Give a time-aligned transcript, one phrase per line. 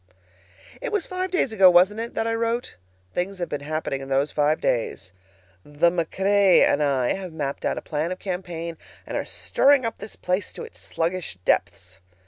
[0.81, 2.75] It was five days ago, wasn't it, that I wrote?
[3.13, 5.11] Things have been happening in those five days.
[5.63, 9.99] The MacRae and I have mapped out a plan of campaign, and are stirring up
[9.99, 11.99] this place to its sluggish depths.